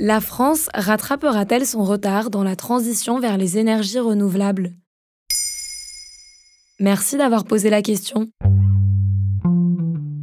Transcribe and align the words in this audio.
La 0.00 0.20
France 0.20 0.68
rattrapera-t-elle 0.74 1.66
son 1.66 1.82
retard 1.82 2.30
dans 2.30 2.44
la 2.44 2.54
transition 2.54 3.18
vers 3.18 3.36
les 3.36 3.58
énergies 3.58 3.98
renouvelables? 3.98 4.74
Merci 6.78 7.16
d'avoir 7.16 7.42
posé 7.42 7.68
la 7.68 7.82
question. 7.82 8.28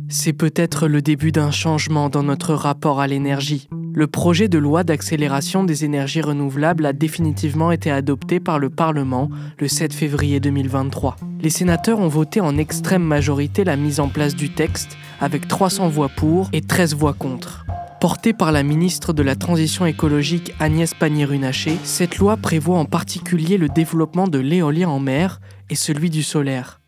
C'est 0.08 0.32
peut-être 0.32 0.88
le 0.88 1.02
début 1.02 1.34
d'un 1.34 1.52
changement 1.52 2.08
dans 2.08 2.24
notre 2.24 2.54
rapport 2.54 3.02
à 3.02 3.08
l'énergie. 3.08 3.68
Le 3.94 4.08
projet 4.08 4.48
de 4.48 4.58
loi 4.58 4.86
d'accélération 4.86 5.66
des 5.66 5.84
énergies 5.84 6.22
renouvelables 6.22 6.86
a 6.86 6.94
définitivement 6.94 7.74
été 7.74 7.92
adopté 7.92 8.40
par 8.40 8.60
le 8.60 8.70
Parlement 8.70 9.30
le 9.60 9.68
7 9.68 9.94
février 9.94 10.40
2023. 10.40 11.18
Les 11.42 11.50
sénateurs 11.50 12.00
ont 12.00 12.08
voté 12.08 12.40
en 12.40 12.58
extrême 12.58 13.04
majorité 13.04 13.66
la 13.66 13.76
mise 13.76 14.00
en 14.00 14.08
place 14.08 14.36
du 14.36 14.54
texte, 14.54 14.96
avec 15.20 15.50
300 15.50 15.90
voix 15.90 16.10
pour 16.10 16.48
et 16.54 16.62
13 16.62 16.96
voix 16.96 17.14
contre. 17.14 17.65
Portée 18.06 18.34
par 18.34 18.52
la 18.52 18.62
ministre 18.62 19.14
de 19.14 19.24
la 19.24 19.36
Transition 19.36 19.88
écologique 19.88 20.54
Agnès 20.60 20.94
Pannier-Runacher, 20.94 21.76
cette 21.84 22.20
loi 22.20 22.38
prévoit 22.38 22.78
en 22.78 22.86
particulier 22.86 23.58
le 23.58 23.68
développement 23.68 24.28
de 24.28 24.38
l'éolien 24.38 24.90
en 24.90 25.00
mer 25.00 25.42
et 25.72 25.76
celui 25.76 26.12
du 26.12 26.22
solaire. 26.22 26.82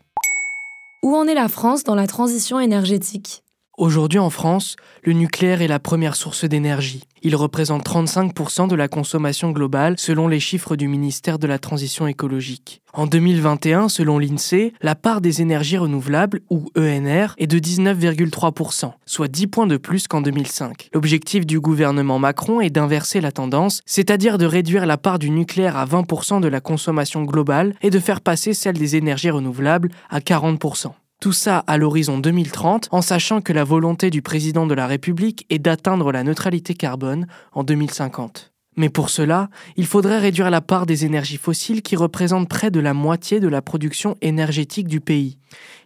Où 1.02 1.16
en 1.16 1.26
est 1.26 1.34
la 1.34 1.48
France 1.48 1.82
dans 1.82 1.96
la 1.96 2.06
transition 2.06 2.60
énergétique? 2.60 3.42
Aujourd'hui 3.78 4.18
en 4.18 4.28
France, 4.28 4.74
le 5.04 5.12
nucléaire 5.12 5.62
est 5.62 5.68
la 5.68 5.78
première 5.78 6.16
source 6.16 6.44
d'énergie. 6.44 7.04
Il 7.22 7.36
représente 7.36 7.86
35% 7.86 8.66
de 8.66 8.74
la 8.74 8.88
consommation 8.88 9.52
globale 9.52 9.94
selon 9.98 10.26
les 10.26 10.40
chiffres 10.40 10.74
du 10.74 10.88
ministère 10.88 11.38
de 11.38 11.46
la 11.46 11.60
Transition 11.60 12.08
écologique. 12.08 12.82
En 12.92 13.06
2021, 13.06 13.88
selon 13.88 14.18
l'INSEE, 14.18 14.72
la 14.82 14.96
part 14.96 15.20
des 15.20 15.42
énergies 15.42 15.78
renouvelables, 15.78 16.40
ou 16.50 16.70
ENR, 16.76 17.34
est 17.38 17.46
de 17.46 17.60
19,3%, 17.60 18.94
soit 19.06 19.28
10 19.28 19.46
points 19.46 19.68
de 19.68 19.76
plus 19.76 20.08
qu'en 20.08 20.22
2005. 20.22 20.88
L'objectif 20.92 21.46
du 21.46 21.60
gouvernement 21.60 22.18
Macron 22.18 22.60
est 22.60 22.70
d'inverser 22.70 23.20
la 23.20 23.30
tendance, 23.30 23.82
c'est-à-dire 23.86 24.38
de 24.38 24.46
réduire 24.46 24.86
la 24.86 24.96
part 24.96 25.20
du 25.20 25.30
nucléaire 25.30 25.76
à 25.76 25.86
20% 25.86 26.40
de 26.40 26.48
la 26.48 26.60
consommation 26.60 27.22
globale 27.22 27.76
et 27.82 27.90
de 27.90 28.00
faire 28.00 28.22
passer 28.22 28.54
celle 28.54 28.76
des 28.76 28.96
énergies 28.96 29.30
renouvelables 29.30 29.90
à 30.10 30.18
40%. 30.18 30.94
Tout 31.20 31.32
ça 31.32 31.64
à 31.66 31.78
l'horizon 31.78 32.18
2030, 32.18 32.88
en 32.92 33.02
sachant 33.02 33.40
que 33.40 33.52
la 33.52 33.64
volonté 33.64 34.08
du 34.08 34.22
président 34.22 34.68
de 34.68 34.74
la 34.74 34.86
République 34.86 35.46
est 35.50 35.58
d'atteindre 35.58 36.12
la 36.12 36.22
neutralité 36.22 36.74
carbone 36.74 37.26
en 37.52 37.64
2050. 37.64 38.52
Mais 38.76 38.88
pour 38.88 39.10
cela, 39.10 39.50
il 39.76 39.86
faudrait 39.86 40.20
réduire 40.20 40.48
la 40.48 40.60
part 40.60 40.86
des 40.86 41.04
énergies 41.04 41.36
fossiles 41.36 41.82
qui 41.82 41.96
représentent 41.96 42.48
près 42.48 42.70
de 42.70 42.78
la 42.78 42.94
moitié 42.94 43.40
de 43.40 43.48
la 43.48 43.60
production 43.60 44.16
énergétique 44.22 44.86
du 44.86 45.00
pays. 45.00 45.38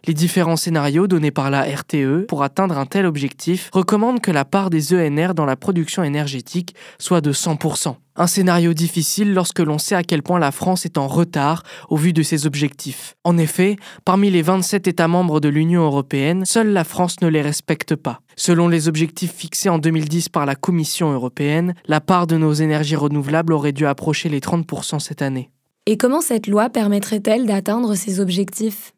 Les 0.05 0.13
différents 0.13 0.55
scénarios 0.55 1.07
donnés 1.07 1.31
par 1.31 1.49
la 1.49 1.63
RTE 1.63 2.27
pour 2.27 2.43
atteindre 2.43 2.77
un 2.77 2.85
tel 2.85 3.07
objectif 3.07 3.71
recommandent 3.73 4.21
que 4.21 4.29
la 4.29 4.45
part 4.45 4.69
des 4.69 4.93
ENR 4.93 5.33
dans 5.33 5.45
la 5.45 5.55
production 5.55 6.03
énergétique 6.03 6.75
soit 6.99 7.21
de 7.21 7.33
100%. 7.33 7.95
Un 8.15 8.27
scénario 8.27 8.73
difficile 8.73 9.33
lorsque 9.33 9.59
l'on 9.59 9.79
sait 9.79 9.95
à 9.95 10.03
quel 10.03 10.21
point 10.21 10.37
la 10.37 10.51
France 10.51 10.85
est 10.85 10.99
en 10.99 11.07
retard 11.07 11.63
au 11.89 11.97
vu 11.97 12.13
de 12.13 12.21
ses 12.21 12.45
objectifs. 12.45 13.15
En 13.23 13.39
effet, 13.39 13.75
parmi 14.05 14.29
les 14.29 14.43
27 14.43 14.87
États 14.87 15.07
membres 15.07 15.39
de 15.39 15.49
l'Union 15.49 15.83
européenne, 15.83 16.45
seule 16.45 16.73
la 16.73 16.83
France 16.83 17.21
ne 17.21 17.27
les 17.27 17.41
respecte 17.41 17.95
pas. 17.95 18.21
Selon 18.35 18.67
les 18.67 18.87
objectifs 18.87 19.33
fixés 19.33 19.69
en 19.69 19.79
2010 19.79 20.29
par 20.29 20.45
la 20.45 20.53
Commission 20.53 21.11
européenne, 21.11 21.73
la 21.87 22.01
part 22.01 22.27
de 22.27 22.37
nos 22.37 22.53
énergies 22.53 22.95
renouvelables 22.95 23.53
aurait 23.53 23.71
dû 23.71 23.87
approcher 23.87 24.29
les 24.29 24.41
30% 24.41 24.99
cette 24.99 25.23
année. 25.23 25.49
Et 25.87 25.97
comment 25.97 26.21
cette 26.21 26.47
loi 26.47 26.69
permettrait-elle 26.69 27.47
d'atteindre 27.47 27.95
ces 27.95 28.19
objectifs? 28.19 28.93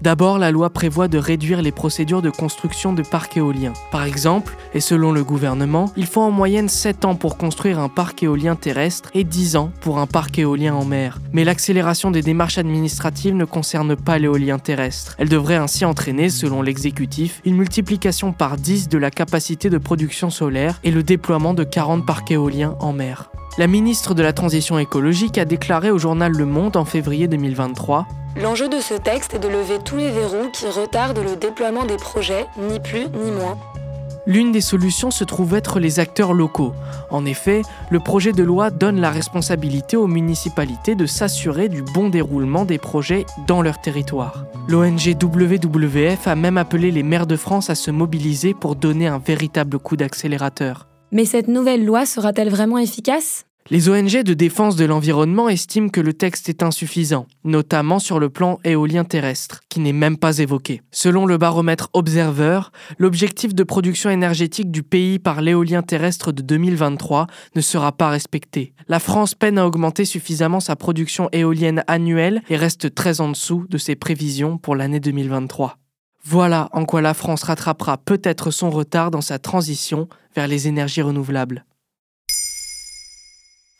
D'abord, 0.00 0.38
la 0.38 0.52
loi 0.52 0.70
prévoit 0.70 1.08
de 1.08 1.18
réduire 1.18 1.60
les 1.60 1.72
procédures 1.72 2.22
de 2.22 2.30
construction 2.30 2.92
de 2.92 3.02
parcs 3.02 3.36
éoliens. 3.36 3.72
Par 3.90 4.04
exemple, 4.04 4.56
et 4.72 4.80
selon 4.80 5.10
le 5.10 5.24
gouvernement, 5.24 5.92
il 5.96 6.06
faut 6.06 6.20
en 6.20 6.30
moyenne 6.30 6.68
7 6.68 7.04
ans 7.04 7.16
pour 7.16 7.36
construire 7.36 7.80
un 7.80 7.88
parc 7.88 8.22
éolien 8.22 8.54
terrestre 8.54 9.10
et 9.14 9.24
10 9.24 9.56
ans 9.56 9.72
pour 9.80 9.98
un 9.98 10.06
parc 10.06 10.38
éolien 10.38 10.74
en 10.74 10.84
mer. 10.84 11.18
Mais 11.32 11.42
l'accélération 11.42 12.12
des 12.12 12.22
démarches 12.22 12.58
administratives 12.58 13.34
ne 13.34 13.44
concerne 13.44 13.96
pas 13.96 14.20
l'éolien 14.20 14.60
terrestre. 14.60 15.16
Elle 15.18 15.28
devrait 15.28 15.56
ainsi 15.56 15.84
entraîner, 15.84 16.30
selon 16.30 16.62
l'exécutif, 16.62 17.40
une 17.44 17.56
multiplication 17.56 18.32
par 18.32 18.56
10 18.56 18.88
de 18.88 18.98
la 18.98 19.10
capacité 19.10 19.68
de 19.68 19.78
production 19.78 20.30
solaire 20.30 20.78
et 20.84 20.92
le 20.92 21.02
déploiement 21.02 21.54
de 21.54 21.64
40 21.64 22.06
parcs 22.06 22.30
éoliens 22.30 22.76
en 22.78 22.92
mer. 22.92 23.30
La 23.58 23.66
ministre 23.66 24.14
de 24.14 24.22
la 24.22 24.32
Transition 24.32 24.78
écologique 24.78 25.38
a 25.38 25.44
déclaré 25.44 25.90
au 25.90 25.98
journal 25.98 26.30
Le 26.30 26.46
Monde 26.46 26.76
en 26.76 26.84
février 26.84 27.26
2023 27.26 28.06
L'enjeu 28.40 28.68
de 28.68 28.78
ce 28.78 28.94
texte 28.94 29.34
est 29.34 29.40
de 29.40 29.48
lever 29.48 29.78
tous 29.84 29.96
les 29.96 30.10
verrous 30.10 30.48
qui 30.52 30.66
retardent 30.66 31.18
le 31.18 31.34
déploiement 31.34 31.84
des 31.84 31.96
projets, 31.96 32.46
ni 32.56 32.78
plus 32.78 33.06
ni 33.08 33.32
moins. 33.32 33.58
L'une 34.26 34.52
des 34.52 34.60
solutions 34.60 35.10
se 35.10 35.24
trouve 35.24 35.54
être 35.54 35.80
les 35.80 35.98
acteurs 35.98 36.34
locaux. 36.34 36.72
En 37.10 37.24
effet, 37.24 37.62
le 37.90 37.98
projet 37.98 38.32
de 38.32 38.44
loi 38.44 38.70
donne 38.70 39.00
la 39.00 39.10
responsabilité 39.10 39.96
aux 39.96 40.06
municipalités 40.06 40.94
de 40.94 41.06
s'assurer 41.06 41.68
du 41.68 41.82
bon 41.82 42.10
déroulement 42.10 42.64
des 42.64 42.78
projets 42.78 43.26
dans 43.48 43.60
leur 43.60 43.80
territoire. 43.80 44.44
L'ONG 44.68 45.16
WWF 45.20 46.28
a 46.28 46.36
même 46.36 46.58
appelé 46.58 46.92
les 46.92 47.02
maires 47.02 47.26
de 47.26 47.36
France 47.36 47.70
à 47.70 47.74
se 47.74 47.90
mobiliser 47.90 48.54
pour 48.54 48.76
donner 48.76 49.08
un 49.08 49.18
véritable 49.18 49.78
coup 49.78 49.96
d'accélérateur. 49.96 50.86
Mais 51.10 51.24
cette 51.24 51.48
nouvelle 51.48 51.84
loi 51.84 52.06
sera-t-elle 52.06 52.50
vraiment 52.50 52.78
efficace? 52.78 53.47
Les 53.70 53.90
ONG 53.90 54.22
de 54.22 54.32
défense 54.32 54.76
de 54.76 54.86
l'environnement 54.86 55.50
estiment 55.50 55.90
que 55.90 56.00
le 56.00 56.14
texte 56.14 56.48
est 56.48 56.62
insuffisant, 56.62 57.26
notamment 57.44 57.98
sur 57.98 58.18
le 58.18 58.30
plan 58.30 58.58
éolien 58.64 59.04
terrestre, 59.04 59.60
qui 59.68 59.80
n'est 59.80 59.92
même 59.92 60.16
pas 60.16 60.38
évoqué. 60.38 60.80
Selon 60.90 61.26
le 61.26 61.36
baromètre 61.36 61.90
Observer, 61.92 62.60
l'objectif 62.96 63.54
de 63.54 63.62
production 63.64 64.08
énergétique 64.08 64.70
du 64.70 64.82
pays 64.82 65.18
par 65.18 65.42
l'éolien 65.42 65.82
terrestre 65.82 66.32
de 66.32 66.40
2023 66.40 67.26
ne 67.56 67.60
sera 67.60 67.92
pas 67.92 68.08
respecté. 68.08 68.72
La 68.88 69.00
France 69.00 69.34
peine 69.34 69.58
à 69.58 69.66
augmenter 69.66 70.06
suffisamment 70.06 70.60
sa 70.60 70.74
production 70.74 71.28
éolienne 71.32 71.84
annuelle 71.88 72.40
et 72.48 72.56
reste 72.56 72.94
très 72.94 73.20
en 73.20 73.28
dessous 73.28 73.66
de 73.68 73.76
ses 73.76 73.96
prévisions 73.96 74.56
pour 74.56 74.76
l'année 74.76 75.00
2023. 75.00 75.76
Voilà 76.24 76.70
en 76.72 76.86
quoi 76.86 77.02
la 77.02 77.12
France 77.12 77.42
rattrapera 77.42 77.98
peut-être 77.98 78.50
son 78.50 78.70
retard 78.70 79.10
dans 79.10 79.20
sa 79.20 79.38
transition 79.38 80.08
vers 80.34 80.48
les 80.48 80.68
énergies 80.68 81.02
renouvelables. 81.02 81.64